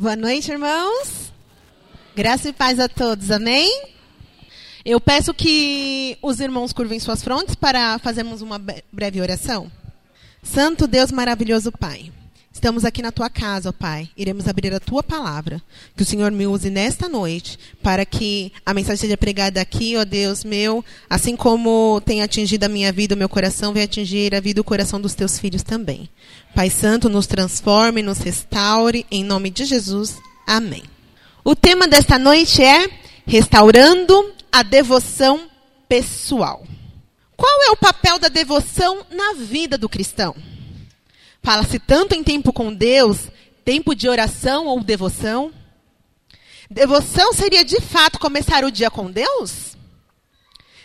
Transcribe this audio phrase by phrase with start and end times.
[0.00, 1.32] Boa noite, irmãos.
[2.14, 3.82] Graça e paz a todos, amém?
[4.84, 8.60] Eu peço que os irmãos curvem suas frontes para fazermos uma
[8.92, 9.68] breve oração.
[10.40, 12.12] Santo Deus maravilhoso Pai,
[12.58, 14.10] estamos aqui na tua casa, ó Pai.
[14.16, 15.62] Iremos abrir a tua palavra.
[15.96, 20.04] Que o Senhor me use nesta noite para que a mensagem seja pregada aqui, ó
[20.04, 24.40] Deus meu, assim como tem atingido a minha vida, o meu coração, vai atingir a
[24.40, 26.10] vida e o coração dos teus filhos também.
[26.52, 30.18] Pai Santo, nos transforme, nos restaure, em nome de Jesus.
[30.44, 30.82] Amém.
[31.44, 32.90] O tema desta noite é
[33.24, 35.48] Restaurando a Devoção
[35.88, 36.66] Pessoal.
[37.36, 40.34] Qual é o papel da devoção na vida do cristão?
[41.48, 43.30] Fala-se tanto em tempo com Deus,
[43.64, 45.50] tempo de oração ou devoção.
[46.70, 49.74] Devoção seria de fato começar o dia com Deus?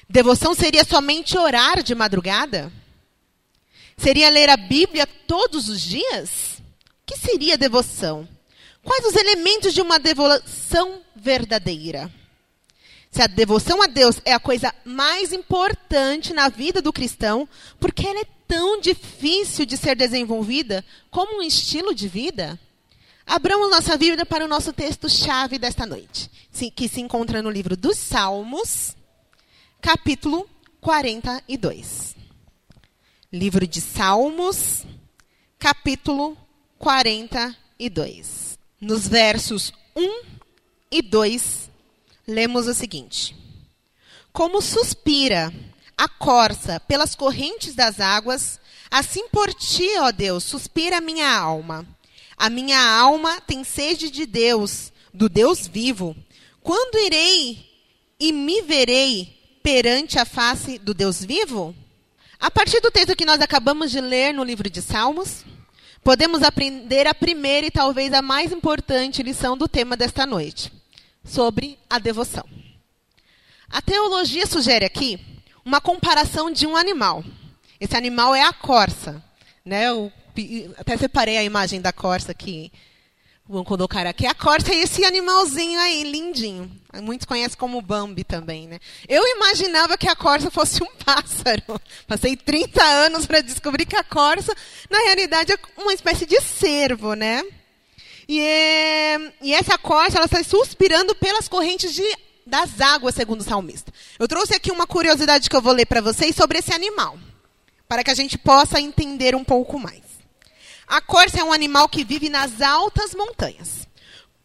[0.09, 2.71] Devoção seria somente orar de madrugada?
[3.97, 6.59] Seria ler a Bíblia todos os dias?
[6.59, 8.25] O que seria devoção?
[8.81, 12.09] Quais os elementos de uma devoção verdadeira?
[13.11, 17.49] Se a devoção a Deus é a coisa mais importante na vida do cristão,
[17.81, 22.59] porque ela é tão difícil de ser desenvolvida como um estilo de vida?
[23.25, 26.29] Abramos nossa Bíblia para o nosso texto-chave desta noite,
[26.75, 28.95] que se encontra no livro dos Salmos,
[29.81, 30.47] capítulo
[30.79, 32.15] 42.
[33.31, 34.85] Livro de Salmos,
[35.57, 36.37] capítulo
[36.77, 38.59] 42.
[38.79, 40.25] Nos versos 1
[40.91, 41.71] e 2,
[42.27, 43.35] lemos o seguinte:
[44.31, 45.51] Como suspira
[45.97, 51.85] a corça pelas correntes das águas, assim por ti, ó Deus, suspira a minha alma.
[52.37, 56.15] A minha alma tem sede de Deus, do Deus vivo.
[56.61, 57.69] Quando irei
[58.19, 61.75] e me verei perante a face do Deus vivo?
[62.39, 65.45] A partir do texto que nós acabamos de ler no livro de Salmos,
[66.03, 70.71] podemos aprender a primeira e talvez a mais importante lição do tema desta noite,
[71.23, 72.45] sobre a devoção.
[73.69, 75.32] A teologia sugere aqui
[75.65, 77.23] uma comparação de um animal.
[77.79, 79.23] Esse animal é a corça.
[79.65, 79.87] Né?
[79.87, 80.11] Eu
[80.77, 82.71] até separei a imagem da corça aqui
[83.45, 86.71] Vamos colocar aqui a corça e esse animalzinho aí, lindinho.
[87.01, 88.79] Muitos conhecem como Bambi também, né?
[89.05, 91.61] Eu imaginava que a corça fosse um pássaro.
[92.07, 94.55] Passei 30 anos para descobrir que a corça,
[94.89, 97.43] na realidade, é uma espécie de cervo, né?
[98.29, 103.43] E, é, e essa corça, ela está suspirando pelas correntes de, das águas, segundo o
[103.43, 103.91] salmista.
[104.19, 107.17] Eu trouxe aqui uma curiosidade que eu vou ler para vocês sobre esse animal,
[107.87, 110.01] para que a gente possa entender um pouco mais.
[110.87, 113.87] A corça é um animal que vive nas altas montanhas.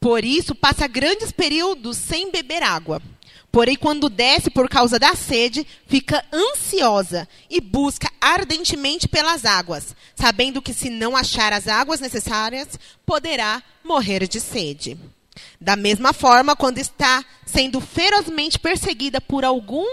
[0.00, 3.02] Por isso, passa grandes períodos sem beber água.
[3.50, 10.62] Porém, quando desce por causa da sede, fica ansiosa e busca ardentemente pelas águas, sabendo
[10.62, 12.68] que se não achar as águas necessárias,
[13.06, 14.98] poderá morrer de sede.
[15.60, 19.86] Da mesma forma, quando está sendo ferozmente perseguida por algum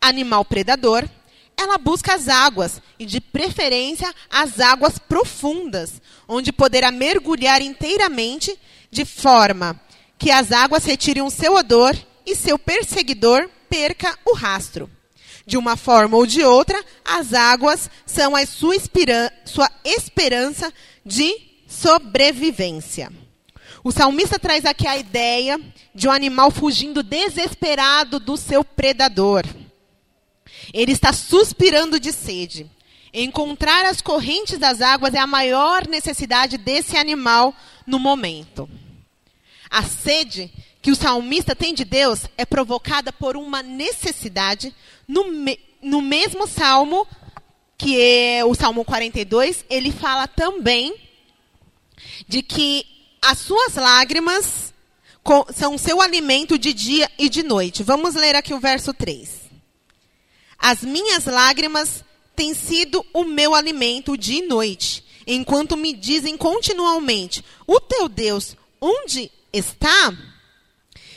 [0.00, 1.08] animal predador,
[1.56, 8.58] ela busca as águas, e de preferência as águas profundas, onde poderá mergulhar inteiramente,
[8.90, 9.78] de forma
[10.18, 11.96] que as águas retirem o seu odor
[12.26, 14.90] e seu perseguidor perca o rastro.
[15.46, 18.74] De uma forma ou de outra, as águas são a sua,
[19.44, 20.72] sua esperança
[21.04, 21.34] de
[21.66, 23.12] sobrevivência.
[23.82, 25.58] O salmista traz aqui a ideia
[25.94, 29.44] de um animal fugindo desesperado do seu predador.
[30.72, 32.70] Ele está suspirando de sede.
[33.12, 37.54] Encontrar as correntes das águas é a maior necessidade desse animal
[37.86, 38.68] no momento.
[39.70, 40.52] A sede
[40.82, 44.74] que o salmista tem de Deus é provocada por uma necessidade
[45.08, 47.06] no, me, no mesmo salmo,
[47.76, 50.94] que é o Salmo 42, ele fala também
[52.28, 52.84] de que
[53.22, 54.72] as suas lágrimas
[55.54, 57.82] são seu alimento de dia e de noite.
[57.82, 59.28] Vamos ler aqui o verso 3.
[60.58, 62.04] As minhas lágrimas
[62.34, 68.56] têm sido o meu alimento dia e noite, enquanto me dizem continuamente: O teu Deus,
[68.80, 70.12] onde está?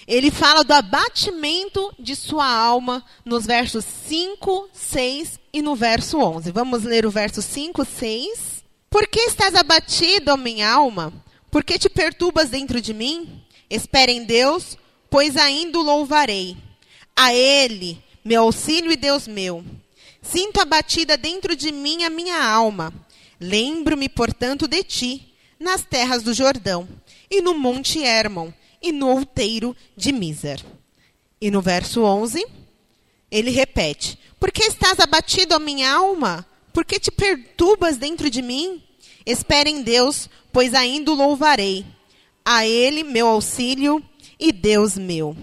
[0.05, 6.51] Ele fala do abatimento de sua alma nos versos 5, 6 e no verso 11.
[6.51, 8.63] Vamos ler o verso 5, 6.
[8.89, 11.22] Por que estás abatido, minha alma?
[11.53, 13.39] Por que te perturbas dentro de mim?
[13.69, 14.75] Espera em Deus,
[15.07, 16.57] pois ainda o louvarei.
[17.15, 19.63] A Ele meu auxílio e Deus meu.
[20.19, 22.91] Sinto abatida dentro de mim a minha alma.
[23.39, 26.89] Lembro-me, portanto, de ti, nas terras do Jordão,
[27.29, 28.51] e no monte Hermon,
[28.81, 30.59] e no outeiro de Miser.
[31.39, 32.43] E no verso 11,
[33.29, 36.47] ele repete: Por que estás abatido, a minha alma?
[36.73, 38.81] Por que te perturbas dentro de mim?
[39.25, 41.85] Espere em Deus, pois ainda o louvarei.
[42.45, 44.03] a Ele meu auxílio
[44.39, 45.35] e Deus meu.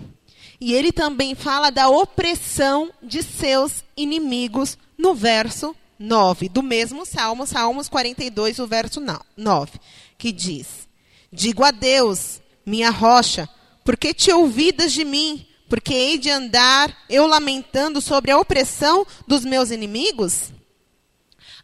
[0.61, 7.47] E ele também fala da opressão de seus inimigos no verso 9, do mesmo Salmo,
[7.47, 9.03] Salmos 42, o verso
[9.37, 9.73] 9,
[10.19, 10.87] que diz:
[11.33, 13.49] Digo a Deus, minha rocha,
[13.85, 15.47] porque te ouvidas de mim?
[15.69, 20.53] Porque hei de andar eu lamentando sobre a opressão dos meus inimigos?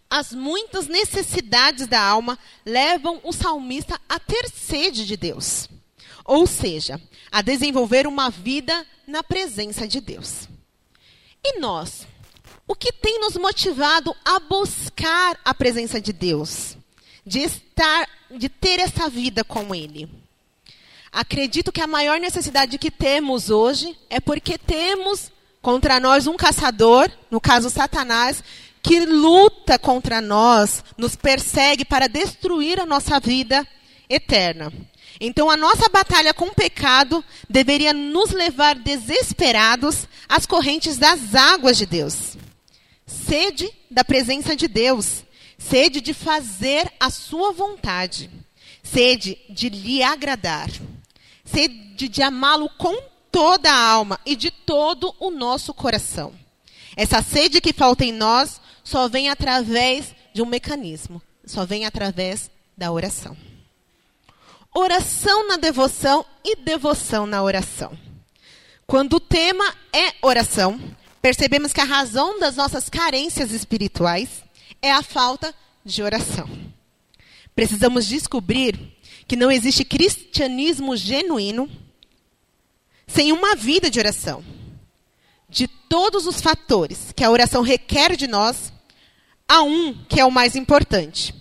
[0.08, 5.68] As muitas necessidades da alma levam o salmista a ter sede de Deus.
[6.24, 7.00] Ou seja,
[7.30, 10.48] a desenvolver uma vida na presença de Deus.
[11.44, 12.06] E nós?
[12.66, 16.76] O que tem nos motivado a buscar a presença de Deus?
[17.24, 20.08] De estar, de ter essa vida com Ele?
[21.12, 25.30] Acredito que a maior necessidade que temos hoje é porque temos
[25.62, 28.42] contra nós um caçador, no caso Satanás,
[28.86, 33.66] que luta contra nós, nos persegue para destruir a nossa vida
[34.08, 34.72] eterna.
[35.20, 41.76] Então, a nossa batalha com o pecado deveria nos levar desesperados às correntes das águas
[41.76, 42.36] de Deus.
[43.04, 45.24] Sede da presença de Deus,
[45.58, 48.30] sede de fazer a sua vontade,
[48.84, 50.70] sede de lhe agradar,
[51.44, 52.96] sede de amá-lo com
[53.32, 56.32] toda a alma e de todo o nosso coração.
[56.96, 62.50] Essa sede que falta em nós só vem através de um mecanismo, só vem através
[62.76, 63.36] da oração
[64.76, 67.96] oração na devoção e devoção na oração.
[68.86, 70.78] Quando o tema é oração,
[71.22, 74.44] percebemos que a razão das nossas carências espirituais
[74.82, 76.46] é a falta de oração.
[77.54, 78.78] Precisamos descobrir
[79.26, 81.70] que não existe cristianismo genuíno
[83.06, 84.44] sem uma vida de oração.
[85.48, 88.72] De todos os fatores que a oração requer de nós,
[89.48, 91.34] há um que é o mais importante: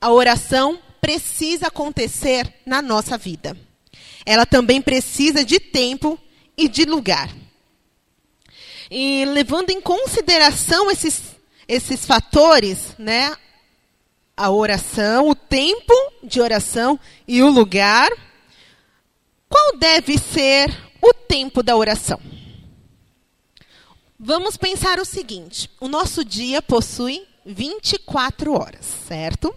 [0.00, 3.56] a oração precisa acontecer na nossa vida.
[4.24, 6.18] Ela também precisa de tempo
[6.56, 7.34] e de lugar.
[8.90, 11.36] E levando em consideração esses,
[11.66, 13.34] esses fatores, né,
[14.36, 18.10] a oração, o tempo de oração e o lugar,
[19.48, 20.68] qual deve ser
[21.00, 22.20] o tempo da oração?
[24.18, 29.54] Vamos pensar o seguinte: o nosso dia possui 24 horas, certo?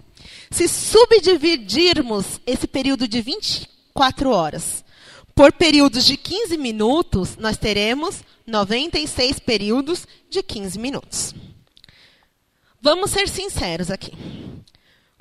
[0.49, 4.83] Se subdividirmos esse período de 24 horas
[5.35, 11.35] por períodos de 15 minutos, nós teremos 96 períodos de 15 minutos.
[12.81, 14.11] Vamos ser sinceros aqui.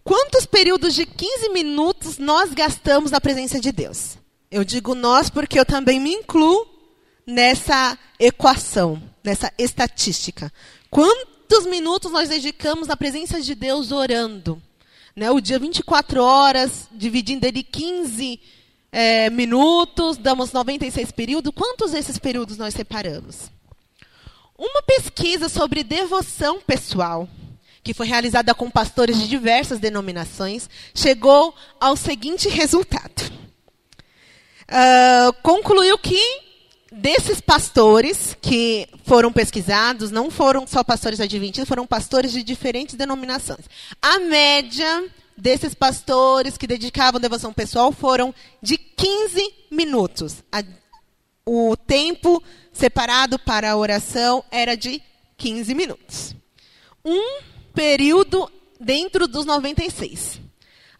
[0.04, 4.18] Quantos períodos de 15 minutos nós gastamos na presença de Deus?
[4.50, 6.66] Eu digo nós porque eu também me incluo
[7.26, 10.52] nessa equação, nessa estatística.
[11.52, 14.60] Quantos minutos nós dedicamos na presença de Deus orando?
[15.14, 18.40] Né, o dia 24 horas, dividindo ele 15
[18.90, 21.52] é, minutos, damos 96 períodos.
[21.54, 23.50] Quantos desses períodos nós separamos?
[24.58, 27.28] Uma pesquisa sobre devoção pessoal,
[27.84, 33.30] que foi realizada com pastores de diversas denominações, chegou ao seguinte resultado.
[34.70, 36.18] Uh, concluiu que
[36.92, 43.64] desses pastores que foram pesquisados, não foram só pastores adventistas, foram pastores de diferentes denominações.
[44.00, 50.44] A média desses pastores que dedicavam devoção pessoal foram de 15 minutos.
[50.52, 50.62] A,
[51.46, 55.02] o tempo separado para a oração era de
[55.38, 56.36] 15 minutos.
[57.02, 57.40] Um
[57.74, 60.40] período dentro dos 96.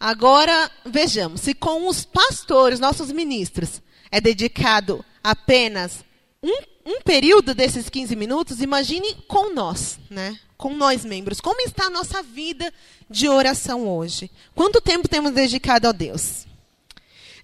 [0.01, 6.05] Agora, vejamos, se com os pastores, nossos ministros, é dedicado apenas
[6.43, 10.39] um, um período desses 15 minutos, imagine com nós, né?
[10.57, 11.41] com nós membros.
[11.41, 12.73] Como está a nossa vida
[13.11, 14.31] de oração hoje?
[14.55, 16.47] Quanto tempo temos dedicado a Deus?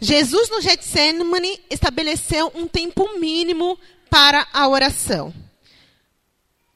[0.00, 3.76] Jesus no Getsemane estabeleceu um tempo mínimo
[4.08, 5.35] para a oração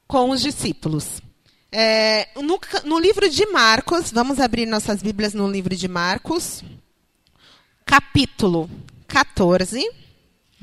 [0.08, 1.22] com os discípulos.
[1.70, 6.62] É, no, no livro de Marcos, vamos abrir nossas Bíblias no livro de Marcos,
[7.86, 8.68] capítulo
[9.06, 10.01] 14.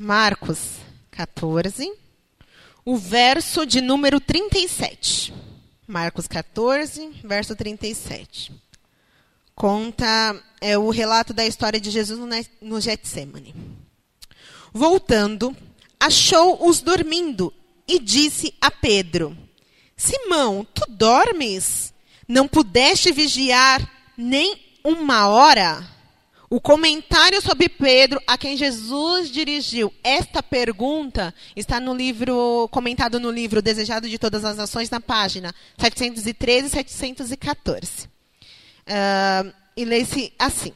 [0.02, 0.78] Marcos
[1.10, 1.92] 14,
[2.86, 5.30] o verso de número 37.
[5.86, 8.50] Marcos 14, verso 37.
[9.54, 12.26] Conta é, o relato da história de Jesus no,
[12.62, 13.54] no Getsemane.
[14.72, 15.54] Voltando,
[16.00, 17.52] achou-os dormindo
[17.86, 19.36] e disse a Pedro:
[19.94, 21.92] Simão, tu dormes?
[22.26, 25.86] Não pudeste vigiar nem uma hora?
[26.52, 33.30] O comentário sobre Pedro, a quem Jesus dirigiu esta pergunta, está no livro, comentado no
[33.30, 38.08] livro Desejado de Todas as Nações, na página 713 e 714.
[38.08, 40.72] Uh, e lê-se assim.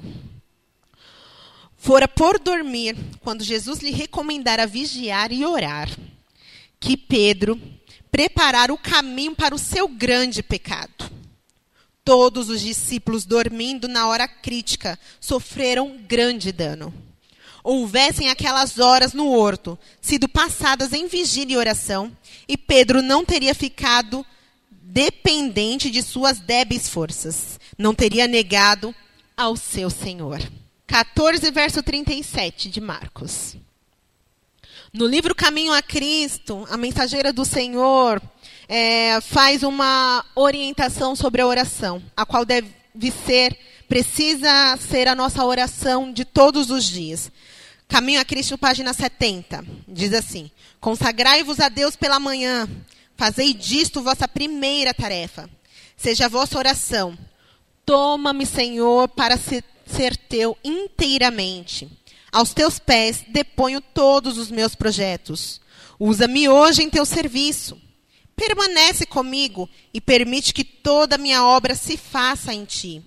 [1.77, 5.91] fora por dormir quando Jesus lhe recomendara vigiar e orar,
[6.79, 7.61] que Pedro
[8.13, 11.11] preparara o caminho para o seu grande pecado.
[12.05, 16.93] Todos os discípulos dormindo na hora crítica sofreram grande dano.
[17.63, 22.15] Houvessem aquelas horas no horto sido passadas em vigília e oração,
[22.47, 24.25] e Pedro não teria ficado
[24.71, 28.95] dependente de suas débeis forças, não teria negado
[29.35, 30.41] ao seu Senhor.
[30.87, 33.57] 14, verso 37 de Marcos.
[34.93, 38.23] No livro Caminho a Cristo, a mensageira do Senhor
[38.69, 42.71] é, faz uma orientação sobre a oração, a qual deve
[43.27, 43.57] ser,
[43.89, 47.31] precisa ser a nossa oração de todos os dias.
[47.89, 52.69] Caminho a Cristo, página 70, diz assim: Consagrai-vos a Deus pela manhã,
[53.17, 55.49] fazei disto vossa primeira tarefa.
[55.97, 57.17] Seja a vossa oração.
[57.87, 61.89] Toma-me, Senhor, para ser, ser teu inteiramente.
[62.33, 65.61] Aos teus pés deponho todos os meus projetos.
[66.01, 67.81] Usa-me hoje em teu serviço.
[68.37, 73.03] Permanece comigo e permite que toda a minha obra se faça em ti.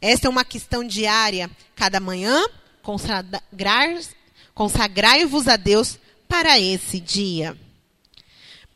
[0.00, 1.50] Esta é uma questão diária.
[1.74, 2.44] Cada manhã,
[4.54, 5.98] consagrai-vos a Deus
[6.28, 7.56] para esse dia.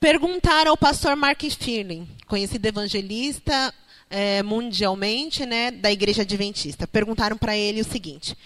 [0.00, 3.72] Perguntaram ao pastor Mark Firlin, conhecido evangelista
[4.12, 6.86] é, mundialmente né, da Igreja Adventista.
[6.86, 8.36] Perguntaram para ele o seguinte: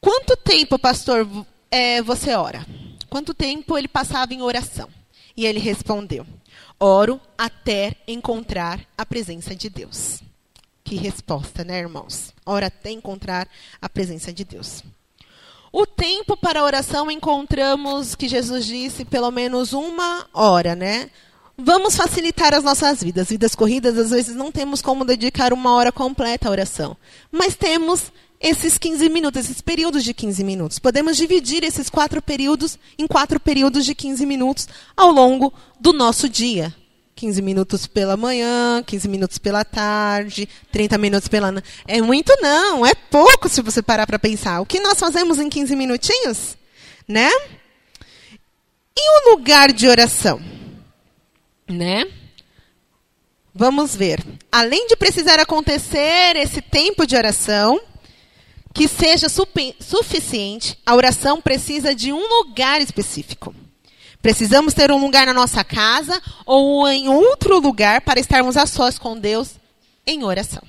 [0.00, 1.26] Quanto tempo, pastor,
[1.70, 2.66] é, você ora?
[3.08, 4.88] Quanto tempo ele passava em oração?
[5.40, 6.26] E ele respondeu:
[6.78, 10.20] Oro até encontrar a presença de Deus.
[10.84, 12.34] Que resposta, né, irmãos?
[12.44, 13.48] Ora até encontrar
[13.80, 14.84] a presença de Deus.
[15.72, 21.08] O tempo para a oração encontramos que Jesus disse pelo menos uma hora, né?
[21.62, 23.28] Vamos facilitar as nossas vidas.
[23.28, 26.96] Vidas corridas, às vezes não temos como dedicar uma hora completa à oração.
[27.30, 30.78] Mas temos esses 15 minutos, esses períodos de 15 minutos.
[30.78, 36.28] Podemos dividir esses quatro períodos em quatro períodos de 15 minutos ao longo do nosso
[36.28, 36.74] dia.
[37.14, 41.52] 15 minutos pela manhã, 15 minutos pela tarde, 30 minutos pela.
[41.86, 44.60] É muito não, é pouco se você parar para pensar.
[44.60, 46.56] O que nós fazemos em 15 minutinhos?
[47.06, 47.30] Né?
[48.96, 50.49] E o lugar de oração?
[51.70, 52.06] Né?
[53.54, 54.24] Vamos ver.
[54.50, 57.80] Além de precisar acontecer esse tempo de oração,
[58.72, 63.54] que seja suficiente, a oração precisa de um lugar específico.
[64.22, 68.98] Precisamos ter um lugar na nossa casa ou em outro lugar para estarmos a sós
[68.98, 69.54] com Deus
[70.06, 70.62] em oração.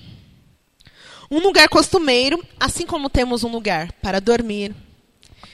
[1.29, 4.75] Um lugar costumeiro, assim como temos um lugar para dormir,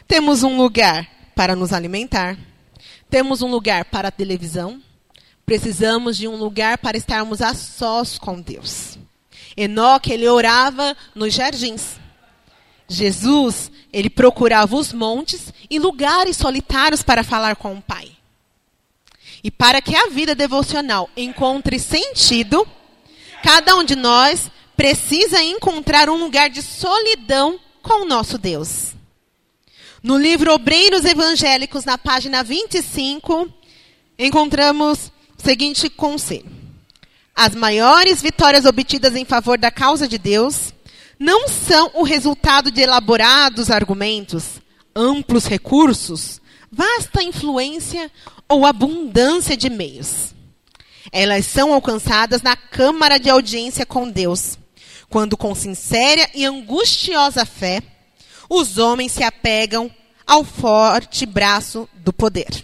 [0.07, 2.37] temos um lugar para nos alimentar,
[3.09, 4.81] temos um lugar para a televisão,
[5.47, 8.99] precisamos de um lugar para estarmos a sós com Deus.
[9.55, 11.95] Enoque, ele orava nos jardins.
[12.85, 18.11] Jesus, ele procurava os montes e lugares solitários para falar com o Pai.
[19.41, 22.67] E para que a vida devocional encontre sentido,
[23.41, 28.91] cada um de nós precisa encontrar um lugar de solidão com o nosso Deus.
[30.03, 33.47] No livro Obreiros Evangélicos, na página 25,
[34.19, 36.49] encontramos seguinte conselho:
[37.35, 40.73] As maiores vitórias obtidas em favor da causa de Deus
[41.19, 44.61] não são o resultado de elaborados argumentos,
[44.95, 46.41] amplos recursos,
[46.71, 48.11] vasta influência
[48.47, 50.35] ou abundância de meios.
[51.11, 54.57] Elas são alcançadas na câmara de audiência com Deus,
[55.09, 57.81] quando com sincera e angustiosa fé
[58.49, 59.91] os homens se apegam
[60.25, 62.63] ao forte braço do poder.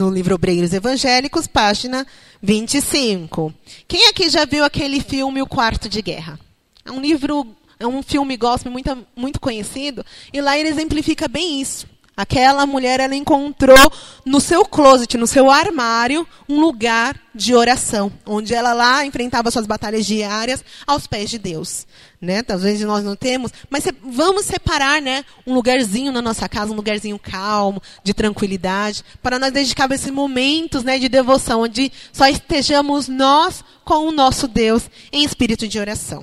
[0.00, 2.06] No livro Obreiros Evangélicos, página
[2.42, 3.52] 25.
[3.86, 6.40] Quem aqui já viu aquele filme O Quarto de Guerra?
[6.82, 7.46] É um livro,
[7.78, 10.02] é um filme gospel muito, muito conhecido,
[10.32, 11.86] e lá ele exemplifica bem isso.
[12.16, 13.90] Aquela mulher, ela encontrou
[14.26, 19.66] no seu closet, no seu armário, um lugar de oração, onde ela lá enfrentava suas
[19.66, 21.86] batalhas diárias aos pés de Deus.
[22.20, 22.42] Né?
[22.42, 27.18] Talvez nós não temos, mas vamos separar né, um lugarzinho na nossa casa, um lugarzinho
[27.18, 33.64] calmo, de tranquilidade, para nós dedicar esses momentos né, de devoção, onde só estejamos nós
[33.82, 36.22] com o nosso Deus em espírito de oração.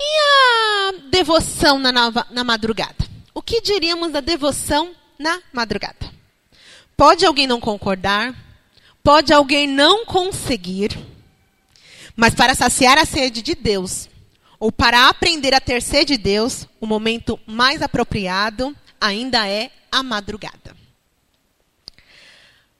[0.00, 3.07] E a devoção na, nova, na madrugada?
[3.38, 6.12] O que diríamos da devoção na madrugada?
[6.96, 8.34] Pode alguém não concordar,
[9.00, 10.98] pode alguém não conseguir,
[12.16, 14.08] mas para saciar a sede de Deus,
[14.58, 20.02] ou para aprender a ter sede de Deus, o momento mais apropriado ainda é a
[20.02, 20.76] madrugada.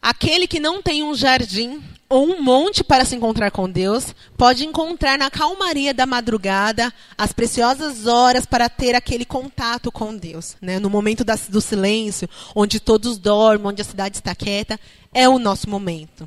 [0.03, 4.65] Aquele que não tem um jardim ou um monte para se encontrar com Deus, pode
[4.65, 10.57] encontrar na calmaria da madrugada as preciosas horas para ter aquele contato com Deus.
[10.61, 10.79] Né?
[10.79, 14.81] No momento da, do silêncio, onde todos dormem, onde a cidade está quieta,
[15.12, 16.27] é o nosso momento.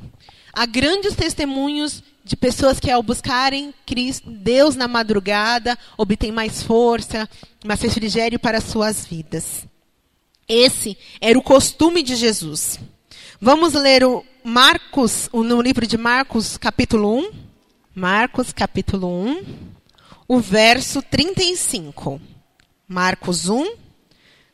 [0.52, 7.28] Há grandes testemunhos de pessoas que, ao buscarem Cristo, Deus na madrugada, obtêm mais força,
[7.64, 9.66] mais refrigério para suas vidas.
[10.48, 12.78] Esse era o costume de Jesus.
[13.40, 17.30] Vamos ler o Marcos, no livro de Marcos, capítulo 1.
[17.94, 19.44] Marcos, capítulo 1,
[20.26, 22.20] o verso 35.
[22.88, 23.76] Marcos 1,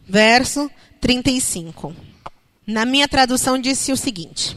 [0.06, 1.96] verso 35.
[2.66, 4.54] Na minha tradução disse o seguinte: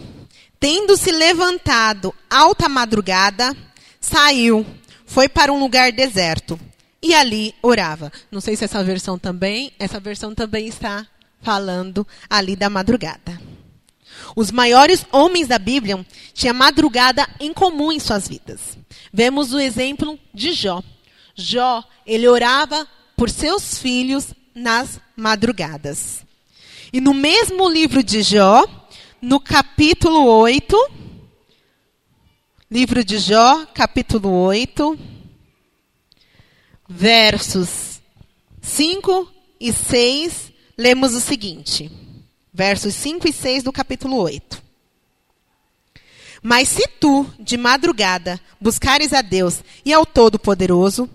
[0.59, 3.55] Tendo se levantado alta madrugada,
[4.01, 4.65] saiu,
[5.05, 6.59] foi para um lugar deserto
[7.01, 8.11] e ali orava.
[8.29, 11.07] Não sei se essa versão também, essa versão também está
[11.41, 13.39] falando ali da madrugada.
[14.35, 18.77] Os maiores homens da Bíblia tinham madrugada em comum em suas vidas.
[19.11, 20.81] Vemos o exemplo de Jó.
[21.35, 26.25] Jó, ele orava por seus filhos nas madrugadas.
[26.93, 28.65] E no mesmo livro de Jó,
[29.21, 30.75] no capítulo 8,
[32.69, 34.99] livro de Jó, capítulo 8,
[36.87, 38.01] versos
[38.61, 42.00] 5 e 6, lemos o seguinte
[42.61, 44.61] versos 5 e 6 do capítulo 8.
[46.43, 51.09] Mas se tu, de madrugada, buscares a Deus e ao Todo-Poderoso,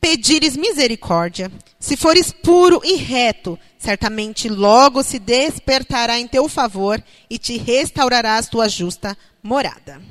[0.00, 7.00] pedires misericórdia, se fores puro e reto, certamente logo se despertará em teu favor
[7.30, 10.02] e te restaurarás tua justa morada.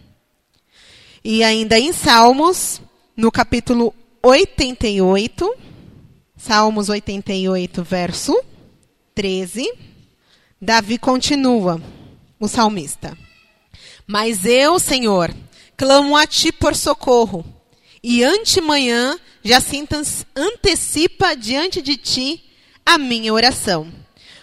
[1.21, 2.81] E ainda em Salmos,
[3.17, 3.93] no capítulo
[4.23, 5.57] 88,
[6.37, 8.41] Salmos 88, verso
[9.13, 9.92] 13.
[10.63, 11.81] Davi continua,
[12.39, 13.17] o salmista.
[14.07, 15.29] Mas eu, Senhor,
[15.75, 17.43] clamo a ti por socorro,
[18.01, 19.85] e antemanhã já se
[20.33, 22.45] antecipa diante de ti
[22.85, 23.91] a minha oração.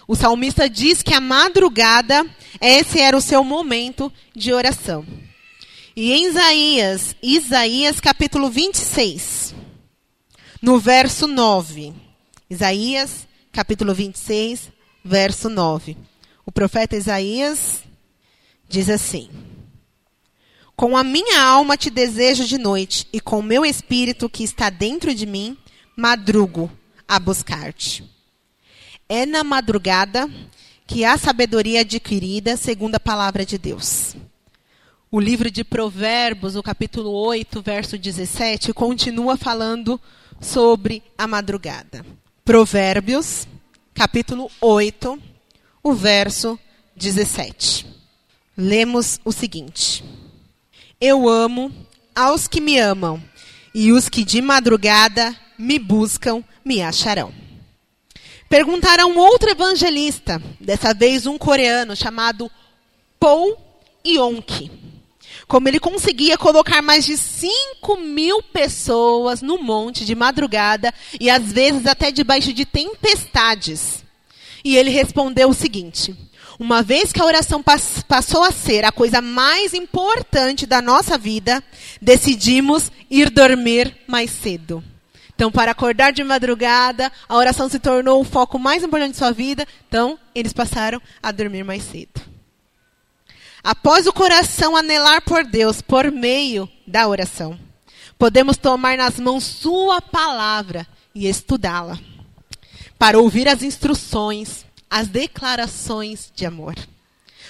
[0.07, 2.27] O salmista diz que a madrugada,
[2.61, 5.07] esse era o seu momento de oração.
[5.97, 9.55] E em Isaías, Isaías capítulo 26,
[10.61, 11.95] no verso 9.
[12.51, 14.71] Isaías capítulo 26,
[15.03, 16.10] verso 9.
[16.45, 17.83] O profeta Isaías
[18.69, 19.29] diz assim:
[20.75, 24.71] Com a minha alma te desejo de noite, e com o meu espírito que está
[24.71, 25.57] dentro de mim,
[25.97, 26.71] madrugo
[27.07, 28.05] a buscar-te.
[29.09, 30.31] É na madrugada
[30.87, 34.17] que há sabedoria adquirida segundo a palavra de Deus.
[35.11, 40.01] O livro de Provérbios, o capítulo 8, verso 17, continua falando
[40.41, 42.07] sobre a madrugada.
[42.45, 43.47] Provérbios,
[43.93, 45.21] capítulo 8,
[45.83, 46.59] o verso
[46.97, 47.87] 17.
[48.57, 50.05] Lemos o seguinte:
[51.01, 51.73] Eu amo
[52.15, 53.23] aos que me amam,
[53.75, 57.33] e os que de madrugada me buscam me acharão.
[58.49, 62.51] Perguntaram outro evangelista, dessa vez um coreano chamado
[63.19, 63.57] Paul
[64.05, 64.71] Yonki,
[65.47, 71.53] como ele conseguia colocar mais de 5 mil pessoas no monte de madrugada e às
[71.53, 74.00] vezes até debaixo de tempestades
[74.65, 76.15] e ele respondeu o seguinte:
[76.59, 81.17] Uma vez que a oração pass passou a ser a coisa mais importante da nossa
[81.17, 81.63] vida,
[82.01, 84.83] decidimos ir dormir mais cedo.
[85.35, 89.33] Então, para acordar de madrugada, a oração se tornou o foco mais importante de sua
[89.33, 89.67] vida.
[89.89, 92.21] Então, eles passaram a dormir mais cedo.
[93.65, 97.59] Após o coração anelar por Deus por meio da oração,
[98.19, 101.99] podemos tomar nas mãos Sua palavra e estudá-la
[103.01, 106.75] para ouvir as instruções, as declarações de amor,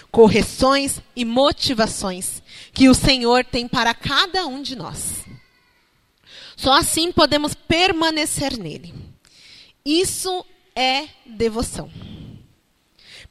[0.09, 2.41] correções e motivações
[2.73, 5.25] que o Senhor tem para cada um de nós.
[6.57, 8.95] Só assim podemos permanecer nele.
[9.85, 11.91] Isso é devoção.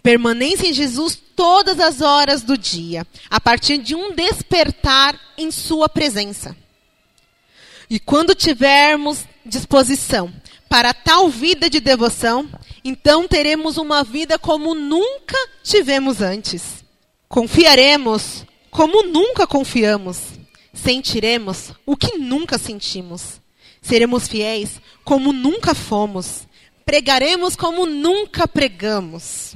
[0.03, 5.87] Permaneça em Jesus todas as horas do dia, a partir de um despertar em Sua
[5.87, 6.53] presença.
[7.89, 10.33] E quando tivermos disposição
[10.69, 12.47] para tal vida de devoção,
[12.85, 16.85] então teremos uma vida como nunca tivemos antes.
[17.27, 20.19] Confiaremos como nunca confiamos.
[20.73, 23.41] Sentiremos o que nunca sentimos.
[23.81, 26.47] Seremos fiéis como nunca fomos.
[26.85, 29.55] Pregaremos como nunca pregamos.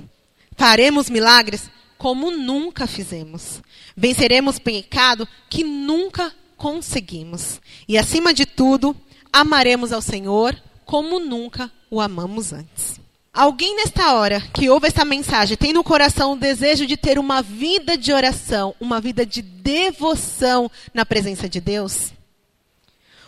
[0.58, 3.62] Faremos milagres como nunca fizemos.
[3.96, 7.62] Venceremos pecado que nunca conseguimos.
[7.88, 8.96] E acima de tudo,
[9.32, 13.02] amaremos ao Senhor como nunca o amamos antes.
[13.34, 17.42] Alguém nesta hora que ouve essa mensagem tem no coração o desejo de ter uma
[17.42, 22.14] vida de oração, uma vida de devoção na presença de Deus?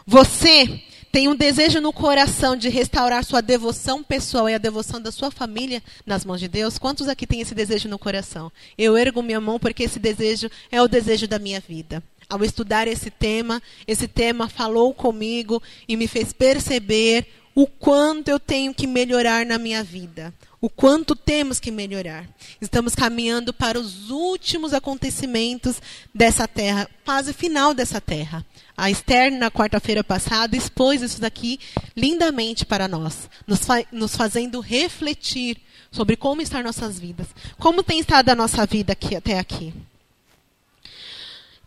[0.05, 5.11] Você tem um desejo no coração de restaurar sua devoção pessoal e a devoção da
[5.11, 6.77] sua família nas mãos de Deus?
[6.77, 8.51] Quantos aqui têm esse desejo no coração?
[8.77, 12.03] Eu ergo minha mão porque esse desejo é o desejo da minha vida.
[12.29, 18.37] Ao estudar esse tema, esse tema falou comigo e me fez perceber o quanto eu
[18.37, 20.33] tenho que melhorar na minha vida.
[20.59, 22.27] O quanto temos que melhorar.
[22.59, 25.81] Estamos caminhando para os últimos acontecimentos
[26.13, 28.45] dessa terra, fase final dessa terra.
[28.75, 31.59] A Esther, na quarta-feira passada, expôs isso daqui
[31.95, 35.57] lindamente para nós, nos, fa nos fazendo refletir
[35.89, 37.27] sobre como estão nossas vidas.
[37.57, 39.73] Como tem estado a nossa vida aqui até aqui.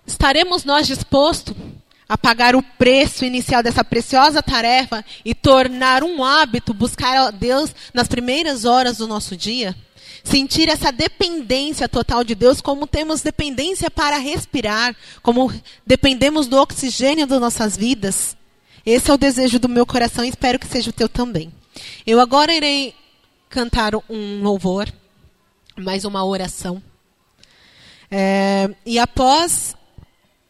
[0.07, 1.55] Estaremos nós dispostos
[2.09, 7.75] a pagar o preço inicial dessa preciosa tarefa e tornar um hábito buscar a Deus
[7.93, 9.77] nas primeiras horas do nosso dia?
[10.25, 15.53] Sentir essa dependência total de Deus, como temos dependência para respirar, como
[15.87, 18.37] dependemos do oxigênio das nossas vidas.
[18.85, 21.53] Esse é o desejo do meu coração e espero que seja o teu também.
[22.07, 22.95] Eu agora irei
[23.49, 24.93] cantar um louvor,
[25.77, 26.83] mais uma oração.
[28.11, 29.75] É, e após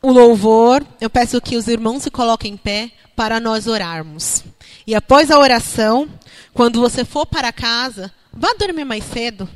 [0.00, 4.44] o louvor, eu peço que os irmãos se coloquem em pé para nós orarmos.
[4.86, 6.08] E após a oração,
[6.54, 9.48] quando você for para casa, vá dormir mais cedo.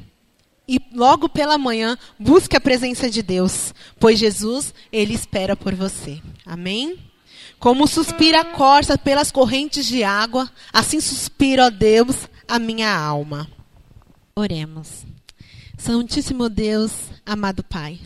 [0.67, 6.21] E logo pela manhã, busque a presença de Deus, pois Jesus, ele espera por você.
[6.45, 6.99] Amém?
[7.59, 13.49] Como suspira a corça pelas correntes de água, assim suspira, ó Deus, a minha alma.
[14.35, 15.05] Oremos.
[15.79, 16.93] Santíssimo Deus,
[17.25, 18.01] amado Pai.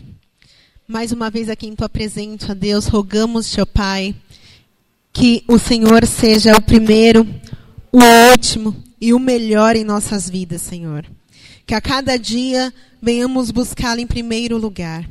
[0.89, 4.15] Mais uma vez aqui em tua presença, Deus, rogamos, ó Pai,
[5.11, 7.27] que o Senhor seja o primeiro,
[7.91, 7.99] o
[8.31, 11.05] último e o melhor em nossas vidas, Senhor.
[11.65, 15.05] Que a cada dia venhamos buscá-lo em primeiro lugar.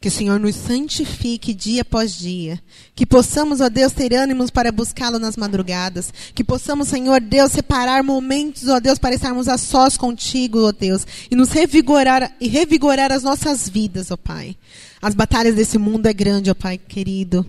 [0.00, 2.58] Que o Senhor nos santifique dia após dia.
[2.94, 6.10] Que possamos, ó Deus, ter ânimos para buscá-lo nas madrugadas.
[6.34, 11.06] Que possamos, Senhor Deus, separar momentos, ó Deus, para estarmos a sós contigo, ó Deus.
[11.30, 14.56] E nos revigorar e revigorar as nossas vidas, ó Pai.
[15.02, 17.44] As batalhas desse mundo é grande, ó Pai querido.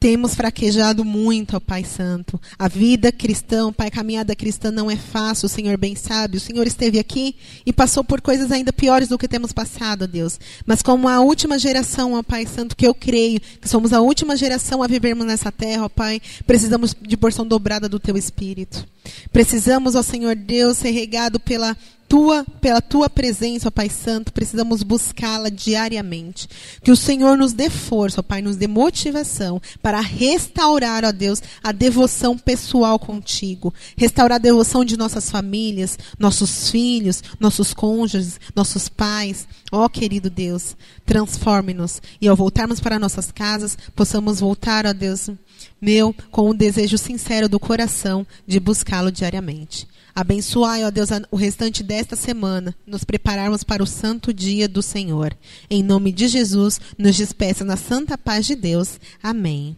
[0.00, 2.40] Temos fraquejado muito, ó Pai Santo.
[2.56, 6.36] A vida cristã, Pai, a caminhada cristã não é fácil, o Senhor bem sabe.
[6.36, 7.34] O Senhor esteve aqui
[7.66, 10.38] e passou por coisas ainda piores do que temos passado, Deus.
[10.64, 14.36] Mas como a última geração, ó Pai Santo, que eu creio que somos a última
[14.36, 18.86] geração a vivermos nessa terra, ó Pai, precisamos de porção dobrada do Teu Espírito.
[19.32, 21.76] Precisamos, ó Senhor Deus, ser regado pela
[22.08, 26.48] tua, pela tua presença, ó Pai Santo, precisamos buscá-la diariamente.
[26.82, 31.42] Que o Senhor nos dê força, ó Pai, nos dê motivação para restaurar, ó Deus,
[31.62, 33.74] a devoção pessoal contigo.
[33.96, 39.46] Restaurar a devoção de nossas famílias, nossos filhos, nossos cônjuges, nossos pais.
[39.70, 45.28] Ó querido Deus, transforme-nos e ao voltarmos para nossas casas, possamos voltar, ó Deus,
[45.80, 49.86] meu, com um desejo sincero do coração de buscá-lo diariamente.
[50.14, 55.36] Abençoai, ó Deus, o restante desta semana, nos prepararmos para o santo dia do Senhor.
[55.70, 58.98] Em nome de Jesus, nos despeça na santa paz de Deus.
[59.22, 59.76] Amém.